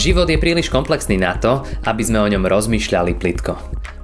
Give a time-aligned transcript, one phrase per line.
[0.00, 3.52] Život je príliš komplexný na to, aby sme o ňom rozmýšľali plitko.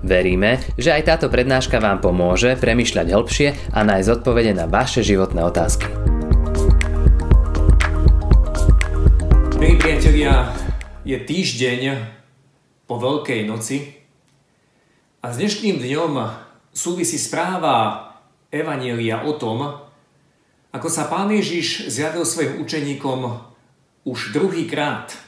[0.04, 5.40] Veríme, že aj táto prednáška vám pomôže premyšľať hĺbšie a nájsť odpovede na vaše životné
[5.40, 5.88] otázky.
[9.56, 10.52] Milí priatelia,
[11.08, 11.80] je týždeň
[12.84, 13.96] po Veľkej noci
[15.24, 16.12] a s dnešným dňom
[16.76, 18.04] súvisí správa
[18.52, 19.64] Evanielia o tom,
[20.76, 23.32] ako sa Pán Ježiš zjavil svojim učeníkom
[24.04, 25.24] už druhýkrát–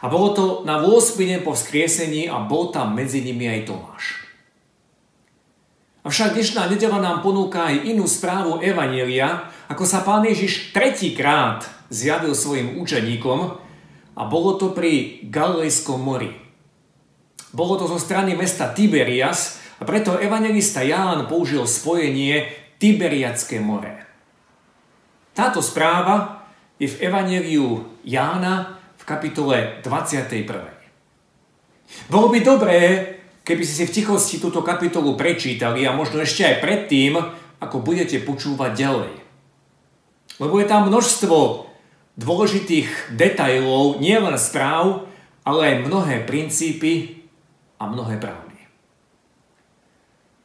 [0.00, 4.04] a bolo to na 8 deň po vzkriesení a bol tam medzi nimi aj Tomáš.
[6.00, 12.32] Avšak dnešná nedela nám ponúka aj inú správu Evanielia, ako sa pán Ježiš tretíkrát zjavil
[12.32, 13.60] svojim učeníkom
[14.16, 16.32] a bolo to pri Galilejskom mori.
[17.52, 22.48] Bolo to zo strany mesta Tiberias a preto evangelista Ján použil spojenie
[22.80, 24.08] Tiberiacké more.
[25.36, 26.48] Táto správa
[26.80, 30.80] je v Evangeliu Jána kapitole 21.
[32.06, 32.80] Bolo by dobré,
[33.42, 37.18] keby ste si v tichosti túto kapitolu prečítali a možno ešte aj predtým,
[37.60, 39.14] ako budete počúvať ďalej.
[40.40, 41.68] Lebo je tam množstvo
[42.16, 45.08] dôležitých detajlov, nielen správ,
[45.44, 47.24] ale aj mnohé princípy
[47.80, 48.58] a mnohé pravdy.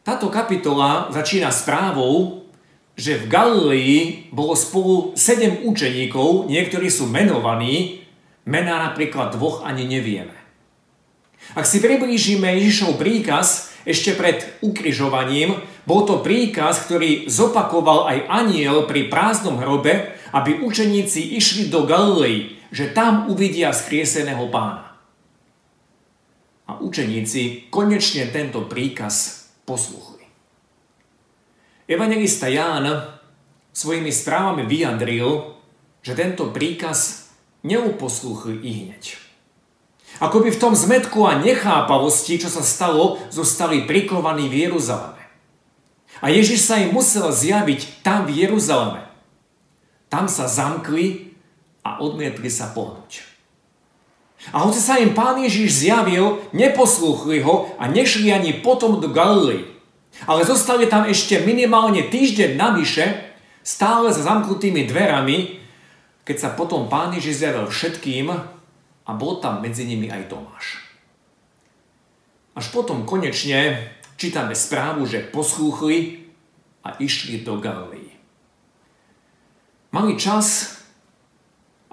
[0.06, 2.46] Táto kapitola začína správou,
[2.96, 3.94] že v Galilei
[4.32, 8.05] bolo spolu sedem učeníkov, niektorí sú menovaní,
[8.46, 10.38] Mená napríklad dvoch ani nevieme.
[11.54, 18.90] Ak si priblížime Ježišov príkaz ešte pred ukrižovaním, bol to príkaz, ktorý zopakoval aj aniel
[18.90, 24.98] pri prázdnom hrobe, aby učeníci išli do Galilei, že tam uvidia skrieseného pána.
[26.66, 30.26] A učeníci konečne tento príkaz posluchli.
[31.86, 32.90] Evangelista Ján
[33.70, 35.54] svojimi správami vyjadril,
[36.02, 37.25] že tento príkaz
[37.66, 39.18] neuposluchli i hneď.
[40.22, 45.24] Ako by v tom zmetku a nechápavosti, čo sa stalo, zostali prikovaní v Jeruzaleme.
[46.24, 49.04] A Ježiš sa im musel zjaviť tam v Jeruzaleme.
[50.08, 51.36] Tam sa zamkli
[51.84, 53.28] a odmietli sa pohnúť.
[54.54, 59.68] A hoci sa im pán Ježiš zjavil, neposlúchli ho a nešli ani potom do Galilei.
[60.30, 65.65] Ale zostali tam ešte minimálne týždeň navyše, stále za zamknutými dverami,
[66.26, 68.28] keď sa potom Pán Ježiš zjavil všetkým
[69.06, 70.82] a bol tam medzi nimi aj Tomáš.
[72.58, 76.26] Až potom konečne čítame správu, že poslúchli
[76.82, 78.16] a išli do Galilei.
[79.94, 80.76] Mali čas,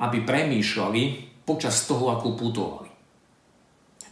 [0.01, 1.03] aby premýšľali
[1.45, 2.91] počas toho, ako putovali.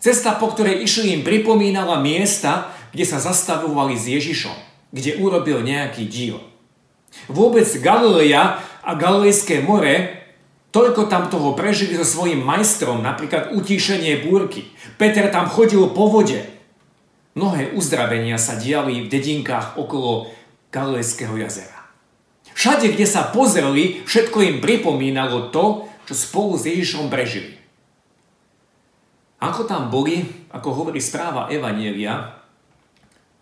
[0.00, 4.56] Cesta, po ktorej išli, im pripomínala miesta, kde sa zastavovali s Ježišom,
[4.94, 6.40] kde urobil nejaký diel.
[7.26, 10.18] Vôbec Galileja a Galilejské more,
[10.74, 14.66] toľko tam toho prežili so svojím majstrom, napríklad utíšenie búrky.
[14.98, 16.42] Peter tam chodil po vode.
[17.38, 20.34] Mnohé uzdravenia sa diali v dedinkách okolo
[20.74, 21.86] Galilejského jazera.
[22.50, 27.62] Všade, kde sa pozreli, všetko im pripomínalo to, čo spolu s Ježišom prežili.
[29.38, 32.42] Ako tam boli, ako hovorí správa Evanielia,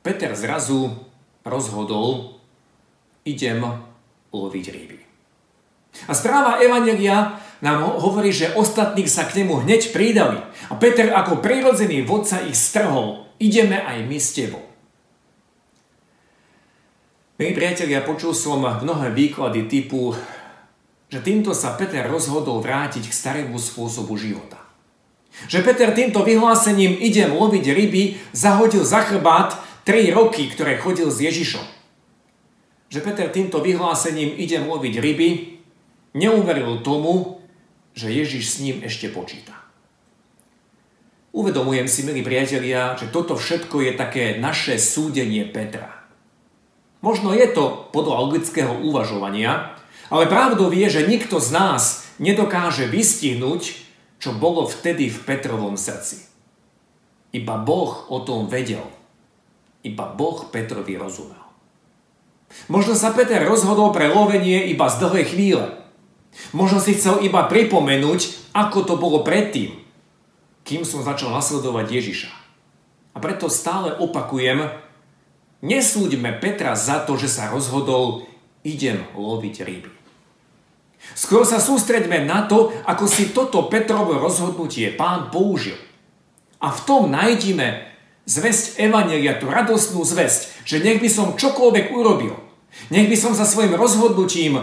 [0.05, 0.93] Peter zrazu
[1.43, 2.37] rozhodol,
[3.25, 3.65] idem
[4.31, 5.08] loviť ryby.
[6.07, 10.39] A správa Evangelia nám hovorí, že ostatní sa k nemu hneď pridali.
[10.71, 13.27] A Peter ako prirodzený vodca ich strhol.
[13.43, 14.63] Ideme aj my s tebou.
[17.39, 20.11] Milí priatelia, počul som mnohé výklady typu,
[21.07, 24.59] že týmto sa Peter rozhodol vrátiť k starému spôsobu života.
[25.47, 29.55] Že Peter týmto vyhlásením idem loviť ryby zahodil za chrbát
[29.87, 31.63] 3 roky, ktoré chodil s Ježišom.
[32.91, 35.29] Že Peter týmto vyhlásením idem loviť ryby
[36.19, 37.39] neuveril tomu,
[37.95, 39.55] že Ježiš s ním ešte počíta.
[41.31, 46.03] Uvedomujem si, milí priatelia, že toto všetko je také naše súdenie Petra.
[46.99, 49.79] Možno je to podľa logického uvažovania,
[50.11, 51.83] ale pravdou je, že nikto z nás
[52.19, 53.87] nedokáže vystihnúť,
[54.19, 56.27] čo bolo vtedy v Petrovom srdci.
[57.31, 58.83] Iba Boh o tom vedel.
[59.87, 61.39] Iba Boh Petrovi rozumel.
[62.67, 65.67] Možno sa Peter rozhodol pre lovenie iba z dlhej chvíle.
[66.57, 69.77] Možno si chcel iba pripomenúť, ako to bolo predtým,
[70.65, 72.31] kým som začal nasledovať Ježiša.
[73.13, 74.71] A preto stále opakujem,
[75.65, 78.29] nesúďme Petra za to, že sa rozhodol,
[78.63, 79.91] idem loviť ryby.
[81.15, 85.79] Skôr sa sústreďme na to, ako si toto Petrovo rozhodnutie pán použil.
[86.59, 87.87] A v tom nájdime
[88.29, 92.37] zväzť Evanelia, tú radostnú zväzť, že nech by som čokoľvek urobil,
[92.93, 94.61] nech by som sa svojim rozhodnutím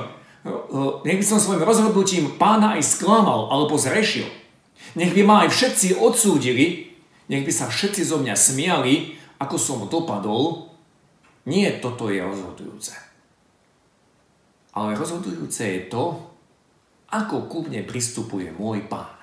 [1.08, 4.28] nech by som svojim rozhodnutím pána aj sklamal alebo zrešil.
[4.96, 6.96] Nech by ma aj všetci odsúdili,
[7.32, 10.72] nech by sa všetci zo mňa smiali, ako som dopadol.
[11.46, 12.96] Nie toto je rozhodujúce.
[14.76, 16.20] Ale rozhodujúce je to,
[17.12, 19.16] ako ku mne pristupuje môj pán.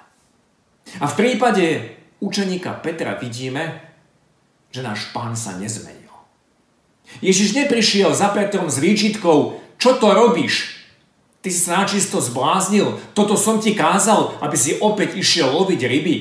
[1.03, 3.83] A v prípade učeníka Petra vidíme,
[4.73, 6.09] že náš pán sa nezmenil.
[7.21, 10.82] Ježiš neprišiel za Petrom s výčitkou, čo to robíš?
[11.43, 16.17] Ty si sa načisto zbláznil, toto som ti kázal, aby si opäť išiel loviť ryby.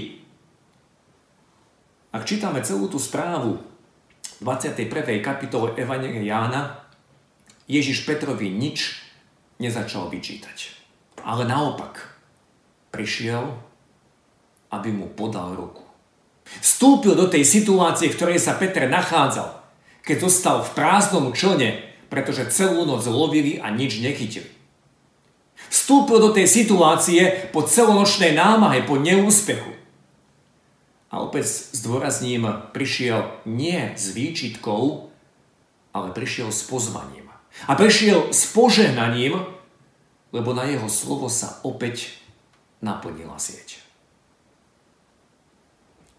[2.10, 3.62] Ak čítame celú tú správu
[4.42, 4.90] 21.
[5.22, 6.82] kapitole Evangelia Jána,
[7.70, 8.98] Ježiš Petrovi nič
[9.62, 10.74] nezačal vyčítať.
[11.22, 12.18] Ale naopak,
[12.90, 13.54] prišiel,
[14.74, 15.86] aby mu podal ruku.
[16.60, 19.62] Vstúpil do tej situácie, v ktorej sa Petr nachádzal,
[20.02, 24.61] keď zostal v prázdnom člne, pretože celú noc lovili a nič nechytili.
[25.72, 29.72] Vstúpil do tej situácie po celonočnej námahe, po neúspechu.
[31.08, 32.44] A opäť zdôrazním,
[32.76, 35.08] prišiel nie s výčitkou,
[35.96, 37.32] ale prišiel s pozvaním.
[37.68, 39.48] A prišiel s požehnaním,
[40.36, 42.20] lebo na jeho slovo sa opäť
[42.84, 43.80] naplnila sieť.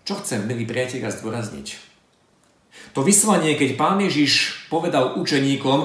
[0.09, 1.77] Čo chcem, milí priatelia, zdôrazniť?
[2.97, 5.81] To vyslanie, keď pán Ježiš povedal učeníkom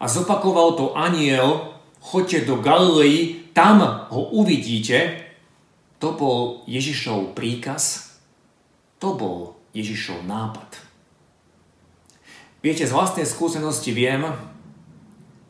[0.00, 5.28] a zopakoval to aniel, choďte do Galilei, tam ho uvidíte,
[6.00, 8.16] to bol Ježišov príkaz,
[8.96, 10.80] to bol Ježišov nápad.
[12.60, 14.24] Viete, z vlastnej skúsenosti viem,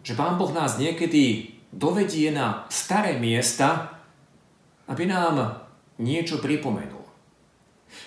[0.07, 3.99] že Pán Boh nás niekedy dovedie na staré miesta,
[4.91, 5.67] aby nám
[5.99, 7.00] niečo pripomenul.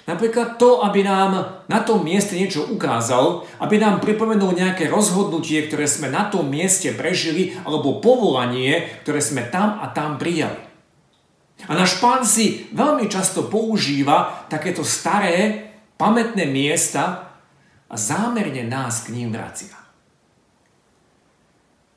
[0.03, 5.87] Napríklad to, aby nám na tom mieste niečo ukázal, aby nám pripomenul nejaké rozhodnutie, ktoré
[5.87, 10.59] sme na tom mieste prežili, alebo povolanie, ktoré sme tam a tam prijali.
[11.67, 17.31] A náš pán si veľmi často používa takéto staré, pamätné miesta
[17.87, 19.71] a zámerne nás k ním vracia.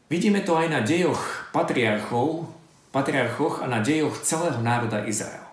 [0.07, 2.47] Vidíme to aj na dejoch patriarchov,
[2.95, 5.46] patriarchoch a na dejoch celého národa Izrael.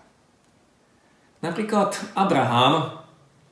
[1.44, 3.04] Napríklad Abraham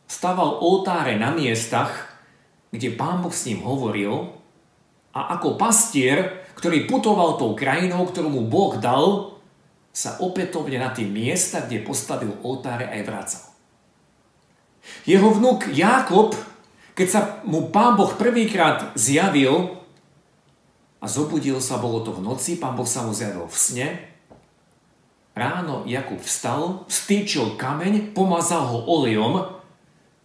[0.07, 1.91] staval oltáre na miestach,
[2.71, 4.31] kde pán Boh s ním hovoril
[5.11, 9.35] a ako pastier, ktorý putoval tou krajinou, ktorú mu Boh dal,
[9.91, 13.43] sa opätovne na tie miesta, kde postavil oltáre aj vracal.
[15.03, 16.31] Jeho vnuk Jákob,
[16.95, 19.83] keď sa mu pán Boh prvýkrát zjavil
[21.03, 23.87] a zobudil sa, bolo to v noci, pán Boh sa mu zjavil v sne,
[25.31, 29.47] Ráno Jakub vstal, stýčil kameň, pomazal ho olejom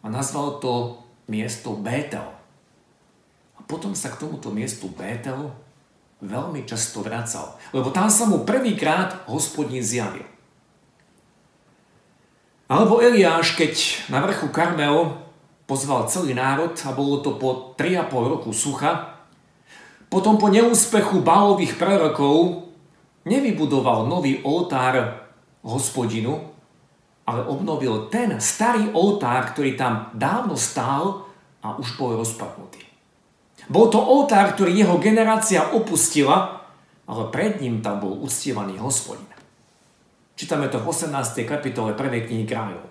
[0.02, 0.98] a nazval to
[1.30, 2.26] miesto Bétel.
[3.54, 5.54] A potom sa k tomuto miestu Bétel
[6.18, 10.26] veľmi často vracal, lebo tam sa mu prvýkrát hospodín zjavil.
[12.66, 15.22] Alebo Eliáš, keď na vrchu Karmel
[15.70, 19.22] pozval celý národ a bolo to po 3,5 roku sucha,
[20.10, 22.65] potom po neúspechu bálových prorokov
[23.26, 25.26] nevybudoval nový oltár
[25.66, 26.54] hospodinu,
[27.26, 31.26] ale obnovil ten starý oltár, ktorý tam dávno stál
[31.58, 32.86] a už bol rozpadnutý.
[33.66, 36.62] Bol to oltár, ktorý jeho generácia opustila,
[37.10, 39.26] ale pred ním tam bol uctievaný hospodin.
[40.38, 41.10] Čítame to v 18.
[41.42, 42.30] kapitole 1.
[42.30, 42.86] knihy kráľov,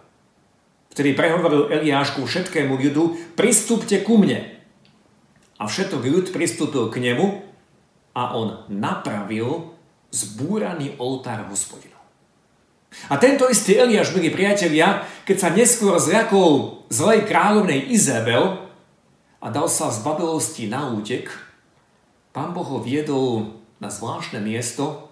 [0.91, 4.51] ktorý prehovoril Eliášku všetkému ľudu, pristúpte ku mne.
[5.55, 7.39] A všetok ľud pristúpil k nemu
[8.11, 9.74] a on napravil
[10.11, 11.95] zbúraný oltár hospodinov.
[13.11, 18.65] A tento istý Eliáš, milí priatelia, keď sa neskôr zľakol zlej kráľovnej Izabel
[19.43, 21.27] a dal sa z babelosti na útek,
[22.31, 25.11] pán Boh ho viedol na zvláštne miesto,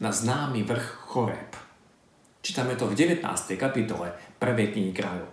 [0.00, 1.52] na známy vrch Choreb.
[2.40, 3.20] Čítame to v 19.
[3.60, 4.72] kapitole 1.
[4.72, 5.28] knihy kráľov.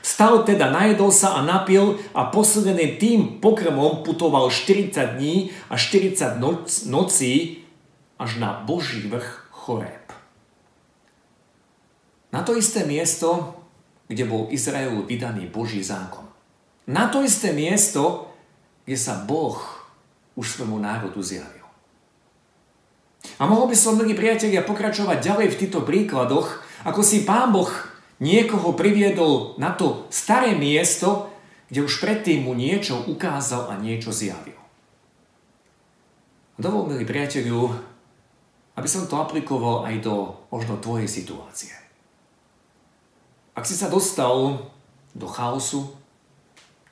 [0.00, 6.40] Vstal teda, najedol sa a napil a posledený tým pokrmom putoval 40 dní a 40
[6.40, 7.61] noc, nocí
[8.22, 10.06] až na Boží vrch Choreb.
[12.30, 13.58] Na to isté miesto,
[14.06, 16.24] kde bol Izraelu vydaný Boží zákon.
[16.86, 18.30] Na to isté miesto,
[18.86, 19.58] kde sa Boh
[20.38, 21.66] už svojmu národu zjavil.
[23.38, 27.70] A mohol by som, milí priatelia, pokračovať ďalej v týchto príkladoch, ako si Pán Boh
[28.18, 31.30] niekoho priviedol na to staré miesto,
[31.70, 34.58] kde už predtým mu niečo ukázal a niečo zjavil.
[36.58, 37.91] Dovol, milí priateľu,
[38.76, 41.74] aby som to aplikoval aj do možno tvojej situácie.
[43.52, 44.64] Ak si sa dostal
[45.12, 45.92] do chaosu,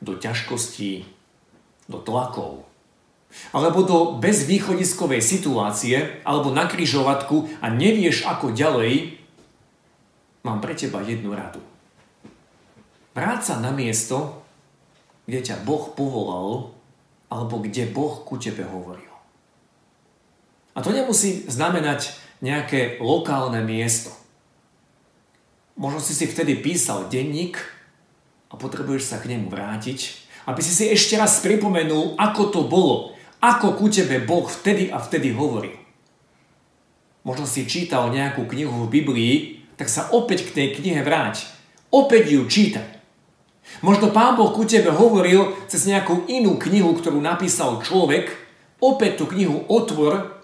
[0.05, 1.09] do ťažkostí,
[1.89, 2.69] do tlakov,
[3.55, 9.17] alebo do bezvýchodiskovej situácie, alebo na kryžovatku a nevieš ako ďalej,
[10.45, 11.63] mám pre teba jednu radu.
[13.17, 14.43] Vráť sa na miesto,
[15.27, 16.75] kde ťa Boh povolal,
[17.31, 19.10] alebo kde Boh ku tebe hovoril.
[20.81, 24.17] A to nemusí znamenať nejaké lokálne miesto.
[25.77, 27.61] Možno si si vtedy písal denník
[28.49, 33.13] a potrebuješ sa k nemu vrátiť, aby si si ešte raz pripomenul, ako to bolo,
[33.45, 35.77] ako ku tebe Boh vtedy a vtedy hovoril.
[37.29, 39.35] Možno si čítal nejakú knihu v Biblii,
[39.77, 41.45] tak sa opäť k tej knihe vráť.
[41.93, 42.89] Opäť ju čítaj.
[43.85, 48.33] Možno Pán Boh ku tebe hovoril cez nejakú inú knihu, ktorú napísal človek,
[48.81, 50.40] opäť tú knihu otvor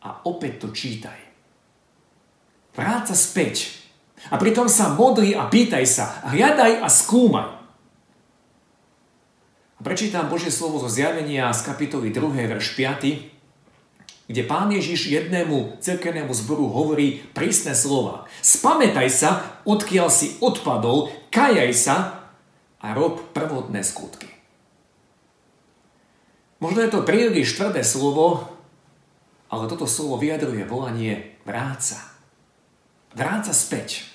[0.00, 1.16] a opäť to čítaj.
[2.76, 3.80] Vráť sa späť.
[4.28, 7.60] A pritom sa modli a pýtaj sa, hľadaj a skúmaj.
[9.76, 15.80] A prečítam Božie slovo zo zjavenia z kapitoly 2, verš 5, kde pán Ježiš jednému
[15.80, 18.28] cirkevnému zboru hovorí prísne slova.
[18.44, 19.30] Spamätaj sa,
[19.64, 21.96] odkiaľ si odpadol, kajaj sa
[22.76, 24.28] a rob prvotné skutky.
[26.60, 28.59] Možno je to príliš tvrdé slovo,
[29.50, 31.98] ale toto slovo vyjadruje volanie vráca.
[33.12, 34.06] Vráca späť.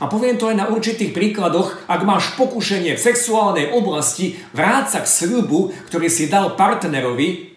[0.00, 5.08] A poviem to aj na určitých príkladoch, ak máš pokušenie v sexuálnej oblasti, vráca k
[5.08, 7.56] sľubu, ktorý si dal partnerovi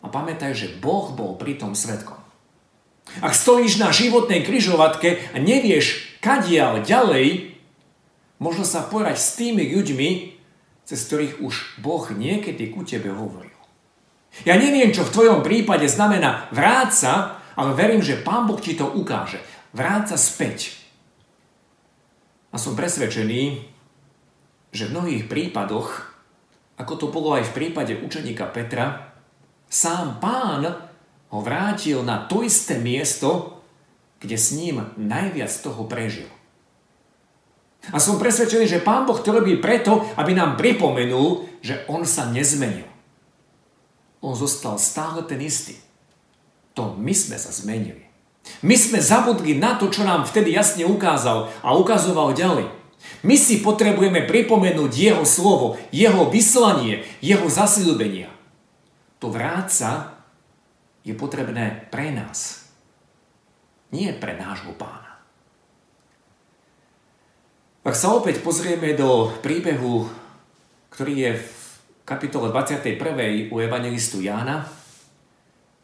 [0.00, 2.16] a pamätaj, že Boh bol pri tom svetkom.
[3.20, 7.50] Ak stojíš na životnej kryžovatke a nevieš, kadiaľ ďalej,
[8.40, 10.40] Možno sa porať s tými ľuďmi,
[10.88, 13.49] cez ktorých už Boh niekedy ku tebe hovoril.
[14.46, 18.88] Ja neviem, čo v tvojom prípade znamená vráca, ale verím, že Pán Boh ti to
[18.88, 19.42] ukáže.
[19.74, 20.80] Vráca späť.
[22.50, 23.42] A som presvedčený,
[24.70, 26.14] že v mnohých prípadoch,
[26.78, 29.14] ako to bolo aj v prípade učeníka Petra,
[29.70, 30.66] sám pán
[31.30, 33.62] ho vrátil na to isté miesto,
[34.18, 36.26] kde s ním najviac toho prežil.
[37.88, 42.28] A som presvedčený, že Pán Boh to robí preto, aby nám pripomenul, že On sa
[42.28, 42.84] nezmenil.
[44.20, 45.76] On zostal stále ten istý.
[46.76, 48.04] To my sme sa zmenili.
[48.60, 52.68] My sme zabudli na to, čo nám vtedy jasne ukázal a ukazoval ďalej.
[53.24, 58.28] My si potrebujeme pripomenúť Jeho slovo, Jeho vyslanie, Jeho zasľúbenia.
[59.20, 60.20] To vráca
[61.04, 62.68] je potrebné pre nás.
[63.92, 65.20] Nie pre nášho pána.
[67.80, 70.04] Ak sa opäť pozrieme do príbehu,
[70.92, 71.59] ktorý je v
[72.10, 73.54] kapitole 21.
[73.54, 74.66] u evangelistu Jána,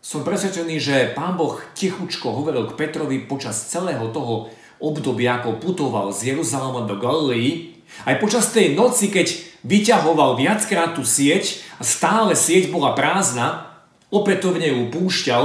[0.02, 4.50] som presvedčený, že pán Boh tichučko hovoril k Petrovi počas celého toho
[4.82, 7.78] obdobia, ako putoval z Jeruzalema do Galilei,
[8.10, 13.78] aj počas tej noci, keď vyťahoval viackrát tú sieť a stále sieť bola prázdna,
[14.10, 15.44] opätovne ju púšťal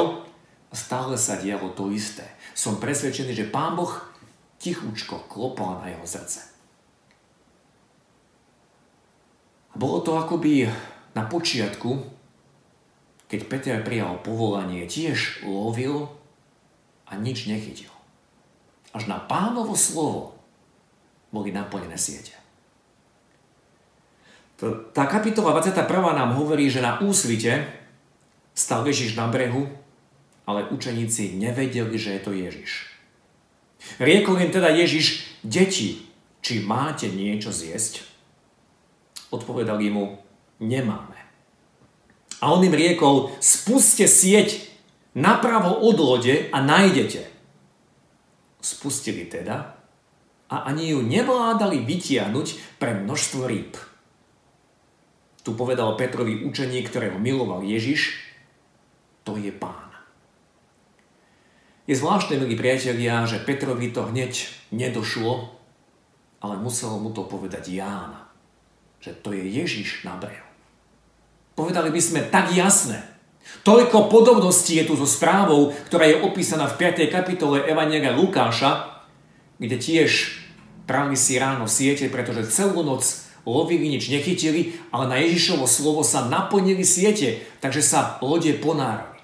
[0.65, 2.25] a stále sa dialo to isté.
[2.57, 4.01] Som presvedčený, že pán Boh
[4.57, 6.50] tichučko klopala na jeho srdce.
[9.71, 10.67] A bolo to akoby
[11.15, 12.03] na počiatku,
[13.31, 16.11] keď Peter prijal povolanie, tiež lovil
[17.07, 17.91] a nič nechytil.
[18.91, 20.35] Až na pánovo slovo
[21.31, 22.35] boli naplnené siete.
[24.91, 25.87] Tá kapitola 21.
[26.11, 27.65] nám hovorí, že na úsvite
[28.53, 29.65] stal Ježiš na brehu,
[30.43, 32.91] ale učeníci nevedeli, že je to Ježiš.
[33.97, 36.05] Riekol im teda Ježiš, deti,
[36.43, 38.10] či máte niečo zjesť?
[39.31, 40.19] Odpovedali mu,
[40.59, 41.19] nemáme.
[42.43, 44.67] A on im riekol, spuste sieť
[45.15, 47.21] napravo od lode a nájdete.
[48.61, 49.77] Spustili teda
[50.51, 53.73] a ani ju nevládali vytiahnuť pre množstvo rýb.
[55.41, 58.19] Tu povedal Petrovi učení, ktorého miloval Ježiš,
[59.25, 59.89] to je pán.
[61.89, 65.49] Je zvláštne, milí priatelia, že Petrovi to hneď nedošlo,
[66.41, 68.30] ale musel mu to povedať Ján,
[69.01, 70.45] že to je Ježiš na brehu.
[71.57, 73.01] Povedali by sme tak jasné.
[73.65, 77.09] Toľko podobností je tu so správou, ktorá je opísaná v 5.
[77.09, 79.03] kapitole Evangelia Lukáša,
[79.57, 80.41] kde tiež
[80.85, 83.03] prali si ráno siete, pretože celú noc
[83.43, 89.17] lovili, nič nechytili, ale na Ježišovo slovo sa naplnili siete, takže sa lode ponárali.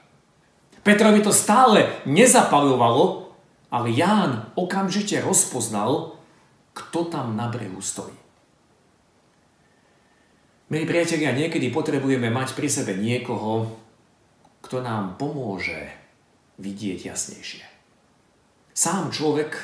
[0.81, 3.33] Petrovi to stále nezapalovalo,
[3.69, 6.17] ale Ján okamžite rozpoznal,
[6.73, 8.26] kto tam na brehu stojí.
[10.67, 13.71] Milí priatelia, niekedy potrebujeme mať pri sebe niekoho,
[14.59, 15.87] kto nám pomôže
[16.59, 17.63] vidieť jasnejšie.
[18.75, 19.55] Sám človek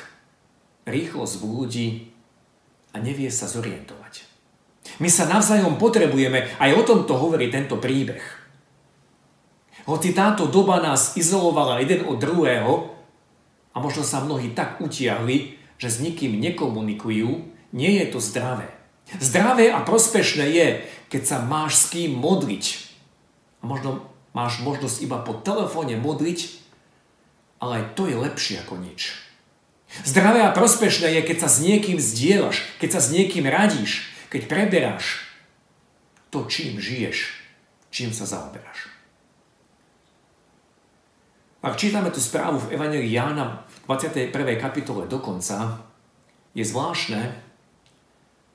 [0.88, 2.08] rýchlo zblúdi
[2.96, 4.24] a nevie sa zorientovať.
[4.96, 8.24] My sa navzájom potrebujeme, aj o tomto hovorí tento príbeh.
[9.84, 12.96] Hoci táto doba nás izolovala jeden od druhého
[13.72, 17.44] a možno sa mnohí tak utiahli, že s nikým nekomunikujú,
[17.76, 18.83] nie je to zdravé.
[19.20, 20.68] Zdravé a prospešné je,
[21.12, 22.64] keď sa máš s kým modliť.
[23.60, 26.38] A možno máš možnosť iba po telefóne modliť,
[27.60, 29.14] ale aj to je lepšie ako nič.
[30.02, 34.50] Zdravé a prospešné je, keď sa s niekým zdieľaš, keď sa s niekým radíš, keď
[34.50, 35.22] preberáš
[36.34, 37.30] to, čím žiješ,
[37.94, 38.90] čím sa zaoberáš.
[41.62, 44.34] Ak čítame tú správu v Evangelii Jána v 21.
[44.58, 45.86] kapitole dokonca,
[46.52, 47.38] je zvláštne,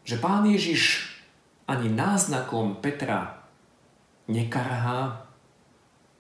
[0.04, 1.10] že pán Ježiš
[1.70, 3.46] ani náznakom Petra
[4.30, 5.26] nekarhá,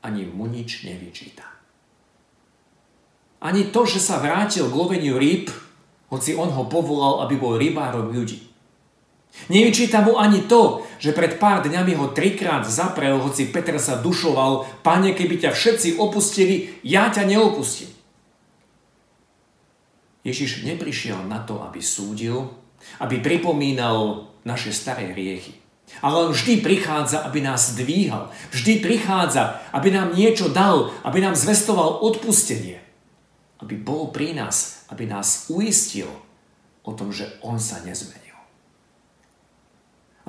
[0.05, 1.45] ani mu nič nevyčíta.
[3.39, 5.47] Ani to, že sa vrátil k loveniu rýb,
[6.11, 8.49] hoci on ho povolal, aby bol rybárom ľudí.
[9.47, 14.83] Nevyčíta mu ani to, že pred pár dňami ho trikrát zaprel, hoci Peter sa dušoval,
[14.83, 17.93] pane, keby ťa všetci opustili, ja ťa neopustím.
[20.27, 22.51] Ježiš neprišiel na to, aby súdil,
[22.99, 25.55] aby pripomínal naše staré hriechy.
[26.05, 28.29] Ale on vždy prichádza, aby nás dvíhal.
[28.53, 32.77] Vždy prichádza, aby nám niečo dal, aby nám zvestoval odpustenie.
[33.59, 36.07] Aby bol pri nás, aby nás uistil
[36.85, 38.29] o tom, že on sa nezmení.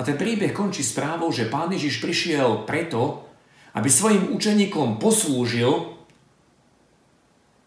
[0.01, 3.29] A ten príbeh končí správou, že pán Ježiš prišiel preto,
[3.77, 5.93] aby svojim učeníkom poslúžil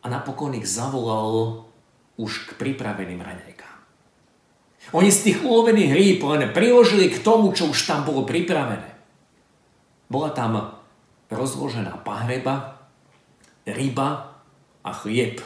[0.02, 1.70] a napokon ich zavolal
[2.18, 3.53] už k pripraveným raňajkám.
[4.92, 8.92] Oni z tých ulovených rýb len priložili k tomu, čo už tam bolo pripravené.
[10.12, 10.84] Bola tam
[11.32, 12.84] rozložená pahreba,
[13.64, 14.36] ryba
[14.84, 15.40] a chlieb.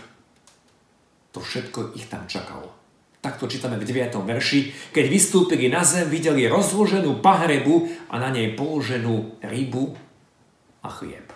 [1.31, 2.73] To všetko ich tam čakalo.
[3.21, 4.17] Takto čítame v 9.
[4.25, 4.91] verši.
[4.93, 9.93] Keď vystúpili na zem, videli rozloženú pahrebu a na nej položenú rybu
[10.81, 11.27] a chlieb.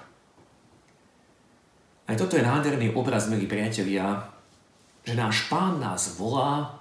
[2.10, 4.28] Aj toto je nádherný obraz, milí priatelia,
[5.08, 6.81] že náš pán nás volá,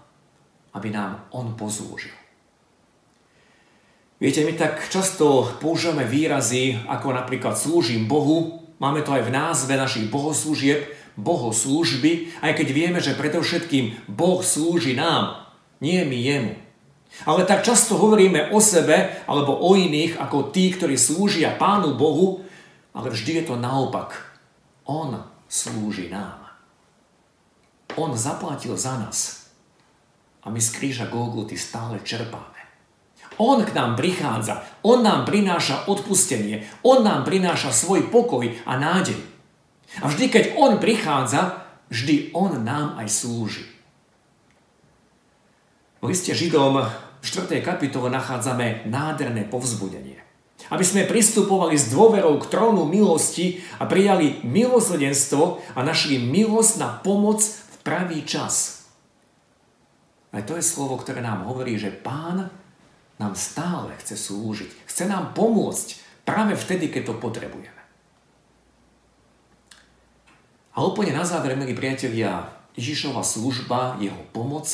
[0.74, 2.14] aby nám on poslúžil.
[4.20, 9.72] Viete, my tak často používame výrazy, ako napríklad slúžim Bohu, máme to aj v názve
[9.80, 15.48] našich bohoslúžieb, bohoslúžby, aj keď vieme, že predovšetkým Boh slúži nám,
[15.80, 16.54] nie my jemu.
[17.24, 22.44] Ale tak často hovoríme o sebe alebo o iných ako tí, ktorí slúžia Pánu Bohu,
[22.92, 24.20] ale vždy je to naopak.
[24.84, 25.16] On
[25.48, 26.44] slúži nám.
[27.96, 29.39] On zaplatil za nás.
[30.40, 32.60] A my z kríža Golgoty stále čerpáme.
[33.40, 39.16] On k nám prichádza, On nám prináša odpustenie, On nám prináša svoj pokoj a nádej.
[40.04, 43.64] A vždy, keď On prichádza, vždy On nám aj slúži.
[46.00, 46.80] V liste Židom
[47.20, 47.60] v 4.
[47.60, 50.20] kapitole nachádzame nádherné povzbudenie.
[50.72, 56.88] Aby sme pristupovali s dôverou k trónu milosti a prijali milosrdenstvo a našli milosť na
[57.00, 58.79] pomoc v pravý čas.
[60.30, 62.50] Aj to je slovo, ktoré nám hovorí, že Pán
[63.18, 64.86] nám stále chce slúžiť.
[64.86, 65.88] Chce nám pomôcť
[66.22, 67.82] práve vtedy, keď to potrebujeme.
[70.70, 72.46] A úplne na záver, milí priatelia,
[72.78, 74.70] Ježišova služba, jeho pomoc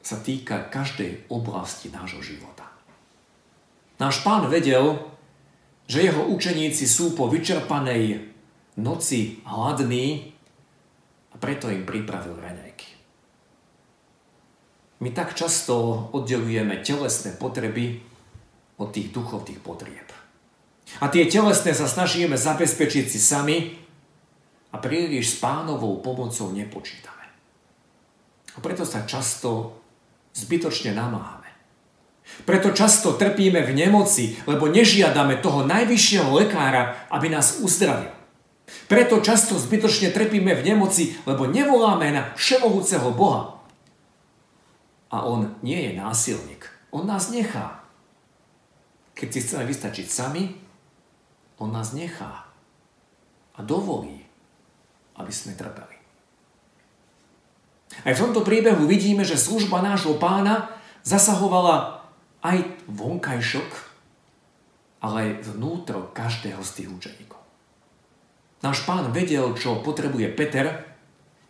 [0.00, 2.66] sa týka každej oblasti nášho života.
[4.00, 4.98] Náš pán vedel,
[5.86, 8.32] že jeho učeníci sú po vyčerpanej
[8.80, 10.32] noci hladní
[11.30, 13.03] a preto im pripravil raňajky.
[15.04, 18.00] My tak často oddelujeme telesné potreby
[18.80, 20.08] od tých duchovných potrieb.
[21.04, 23.84] A tie telesné sa snažíme zabezpečiť si sami,
[24.74, 27.30] a príliš s pánovou pomocou nepočítame.
[28.54, 29.78] A preto sa často
[30.34, 31.46] zbytočne namáhame.
[32.42, 38.10] Preto často trpíme v nemoci, lebo nežiadame toho najvyššieho lekára, aby nás uzdravil.
[38.90, 43.53] Preto často zbytočne trpíme v nemoci, lebo nevoláme na všemohúceho Boha.
[45.14, 46.66] A On nie je násilník.
[46.90, 47.86] On nás nechá.
[49.14, 50.58] Keď si chceme vystačiť sami,
[51.62, 52.50] On nás nechá.
[53.54, 54.26] A dovolí,
[55.14, 55.94] aby sme trpeli.
[58.02, 60.74] Aj v tomto príbehu vidíme, že služba nášho pána
[61.06, 62.02] zasahovala
[62.42, 63.70] aj vonkajšok,
[64.98, 67.38] ale aj vnútro každého z tých učeníkov.
[68.66, 70.93] Náš pán vedel, čo potrebuje Peter,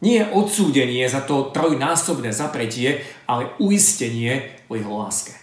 [0.03, 5.35] nie odsúdenie za to trojnásobné zapretie, ale uistenie o jeho láske.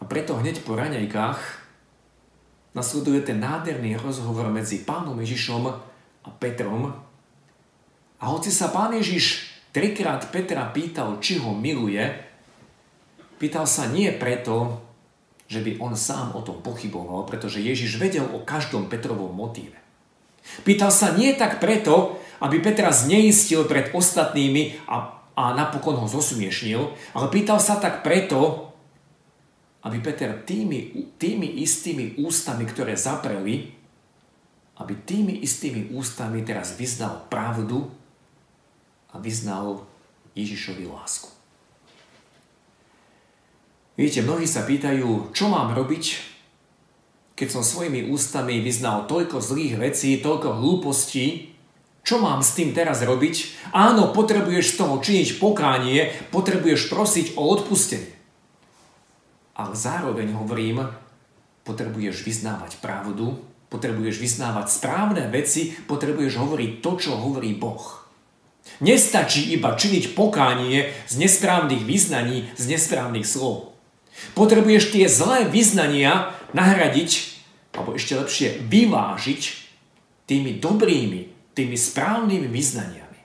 [0.00, 1.40] A preto hneď po raňajkách
[2.74, 5.62] nasleduje ten nádherný rozhovor medzi pánom Ježišom
[6.26, 6.92] a Petrom.
[8.20, 12.02] A hoci sa pán Ježiš trikrát Petra pýtal, či ho miluje,
[13.38, 14.82] pýtal sa nie preto,
[15.48, 19.76] že by on sám o tom pochyboval, pretože Ježiš vedel o každom Petrovom motíve.
[20.64, 26.92] Pýtal sa nie tak preto, aby Petra zneistil pred ostatnými a, a napokon ho zosmiešnil,
[27.16, 28.68] ale pýtal sa tak preto,
[29.80, 33.72] aby Peter tými, tými istými ústami, ktoré zapreli,
[34.76, 37.88] aby tými istými ústami teraz vyznal pravdu
[39.12, 39.88] a vyznal
[40.36, 41.32] Ježišovi lásku.
[43.94, 46.34] Viete, mnohí sa pýtajú, čo mám robiť,
[47.38, 51.53] keď som svojimi ústami vyznal toľko zlých vecí, toľko hlúpostí,
[52.04, 53.66] čo mám s tým teraz robiť?
[53.72, 58.12] Áno, potrebuješ z toho činiť pokánie, potrebuješ prosiť o odpustenie.
[59.56, 60.84] Ale zároveň hovorím,
[61.64, 63.40] potrebuješ vyznávať pravdu,
[63.72, 68.04] potrebuješ vyznávať správne veci, potrebuješ hovoriť to, čo hovorí Boh.
[68.84, 73.72] Nestačí iba činiť pokánie z nesprávnych vyznaní, z nesprávnych slov.
[74.36, 77.34] Potrebuješ tie zlé vyznania nahradiť,
[77.72, 79.42] alebo ešte lepšie vyvážiť
[80.28, 83.20] tými dobrými, tými správnymi vyznaniami.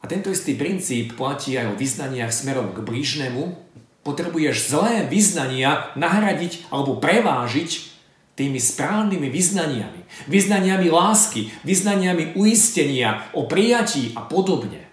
[0.00, 3.54] A tento istý princíp platí aj o vyznaniach smerom k blížnemu.
[4.00, 7.92] Potrebuješ zlé vyznania nahradiť alebo prevážiť
[8.34, 10.00] tými správnymi vyznaniami.
[10.26, 14.90] Vyznaniami lásky, vyznaniami uistenia o prijatí a podobne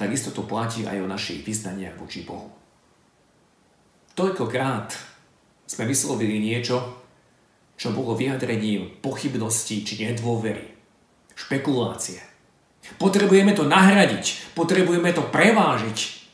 [0.00, 2.48] takisto to platí aj o našich vyznaniach voči Bohu.
[4.16, 4.96] Toľkokrát
[5.68, 6.99] sme vyslovili niečo,
[7.80, 10.68] čo bolo vyjadrením pochybnosti či nedôvery,
[11.32, 12.20] špekulácie.
[13.00, 16.28] Potrebujeme to nahradiť, potrebujeme to prevážiť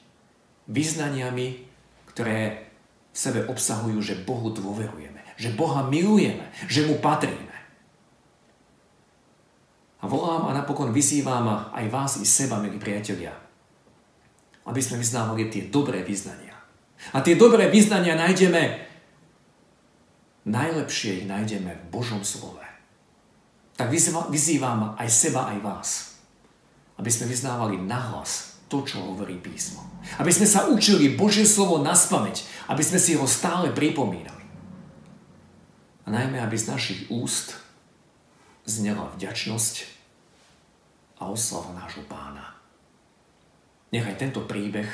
[0.66, 1.62] vyznaniami,
[2.10, 2.66] ktoré
[3.14, 7.54] v sebe obsahujú, že Bohu dôverujeme, že Boha milujeme, že Mu patríme.
[10.02, 13.38] A volám a napokon vyzývam aj vás i seba, milí priatelia,
[14.66, 16.58] aby sme vyznávali tie dobré vyznania.
[17.14, 18.85] A tie dobré vyznania nájdeme,
[20.46, 22.62] najlepšie ich nájdeme v Božom slove.
[23.76, 23.92] Tak
[24.32, 25.90] vyzývam aj seba, aj vás,
[26.96, 29.84] aby sme vyznávali nahlas to, čo hovorí písmo.
[30.16, 34.46] Aby sme sa učili Božie slovo na spameť, aby sme si ho stále pripomínali.
[36.06, 37.58] A najmä, aby z našich úst
[38.62, 39.74] znela vďačnosť
[41.18, 42.54] a oslava nášho pána.
[43.90, 44.88] Nechaj tento príbeh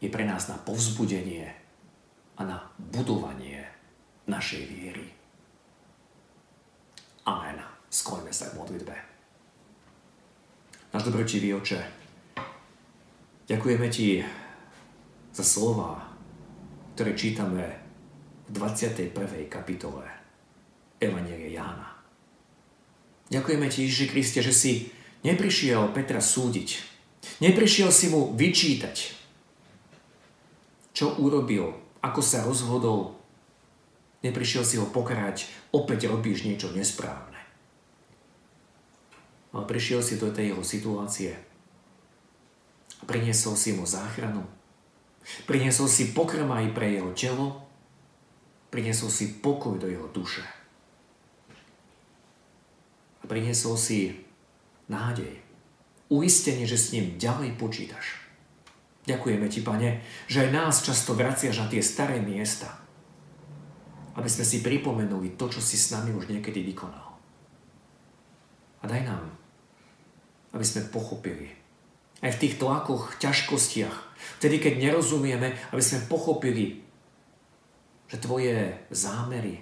[0.00, 1.48] je pre nás na povzbudenie
[2.36, 3.55] a na budovanie
[4.26, 5.06] našej viery.
[7.26, 7.58] Amen.
[7.90, 8.96] Skloňme sa k modlitbe.
[10.90, 11.80] Náš dobročivý oče,
[13.46, 14.22] ďakujeme ti
[15.32, 16.02] za slova,
[16.94, 17.64] ktoré čítame
[18.46, 19.14] v 21.
[19.50, 20.06] kapitole
[20.98, 21.94] Evanielie Jána.
[23.30, 24.72] Ďakujeme ti, Ježiši Kriste, že si
[25.26, 26.96] neprišiel Petra súdiť,
[27.40, 28.96] Neprišiel si mu vyčítať,
[30.96, 33.12] čo urobil, ako sa rozhodol.
[34.26, 37.38] Neprišiel si ho pokrať, opäť robíš niečo nesprávne.
[39.54, 41.38] Ale prišiel si do tej jeho situácie
[42.98, 44.42] a priniesol si mu záchranu.
[45.46, 47.62] Priniesol si pokrm aj pre jeho telo,
[48.74, 50.42] priniesol si pokoj do jeho duše.
[53.22, 54.26] A priniesol si
[54.90, 55.38] nádej
[56.10, 58.22] uistenie, že s ním ďalej počítaš.
[59.06, 62.85] Ďakujeme ti, pane, že aj nás často vraciaš na tie staré miesta,
[64.16, 67.16] aby sme si pripomenuli to, čo si s nami už niekedy vykonal.
[68.80, 69.24] A daj nám,
[70.56, 71.52] aby sme pochopili,
[72.24, 73.96] aj v tých tlakoch, ťažkostiach,
[74.40, 76.80] vtedy, keď nerozumieme, aby sme pochopili,
[78.08, 79.60] že tvoje zámery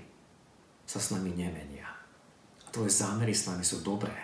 [0.86, 1.88] sa s nami nemenia.
[2.62, 4.14] A tvoje zámery s nami sú dobré.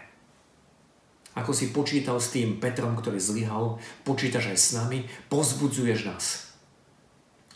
[1.35, 4.99] Ako si počítal s tým Petrom, ktorý zlyhal, počítaš aj s nami,
[5.31, 6.27] pozbudzuješ nás.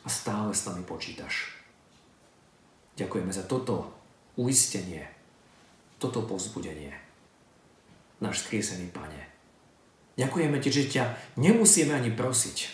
[0.03, 1.64] A stále s nami počítaš.
[2.95, 3.91] Ďakujeme za toto
[4.39, 5.03] uistenie,
[5.99, 6.95] toto pozbudenie.
[8.23, 9.23] Náš skriesený Pane.
[10.15, 11.05] Ďakujeme Ti, že ťa
[11.43, 12.71] nemusíme ani prosiť,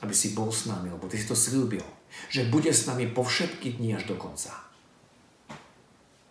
[0.00, 1.84] aby si bol s nami, lebo Ty si to slúbil,
[2.32, 4.56] že bude s nami po všetky dni až do konca.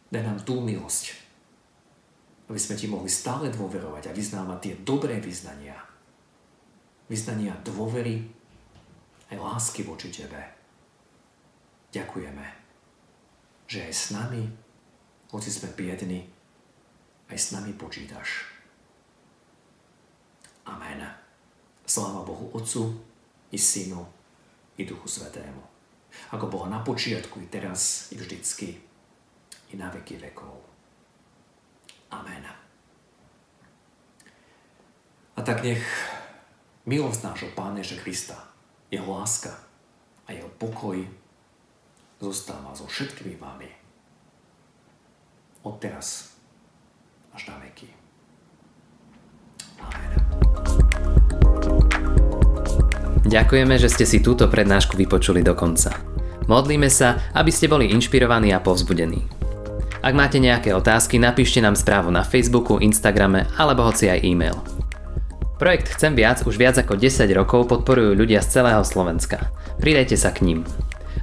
[0.10, 1.14] Daj nám tú milosť,
[2.50, 5.78] aby sme ti mohli stále dôverovať a vyznávať tie dobré vyznania.
[7.12, 8.26] Vyznania dôvery
[9.30, 10.40] aj lásky voči tebe.
[11.92, 12.46] Ďakujeme,
[13.68, 14.48] že aj s nami,
[15.32, 16.24] hoci sme biedni,
[17.28, 18.48] aj s nami počítaš.
[20.64, 21.04] Amen.
[21.88, 22.96] Sláva Bohu Otcu
[23.52, 24.04] i Synu
[24.80, 25.64] i Duchu Svetému.
[26.32, 28.76] Ako bolo na počiatku i teraz i vždycky
[29.72, 30.56] i na veky vekov.
[32.12, 32.44] Amen.
[35.36, 35.84] A tak nech
[36.88, 38.40] milosť nášho Pána Ježa Krista,
[38.88, 39.52] jeho láska
[40.24, 41.04] a jeho pokoj
[42.18, 43.70] zostáva so všetkými vami.
[45.66, 46.38] Od teraz
[47.34, 47.90] až na veky.
[53.28, 55.92] Ďakujeme, že ste si túto prednášku vypočuli do konca.
[56.48, 59.28] Modlíme sa, aby ste boli inšpirovaní a povzbudení.
[60.00, 64.56] Ak máte nejaké otázky, napíšte nám správu na Facebooku, Instagrame alebo hoci aj e-mail.
[65.60, 69.52] Projekt Chcem viac už viac ako 10 rokov podporujú ľudia z celého Slovenska.
[69.82, 70.60] Pridajte sa k ním.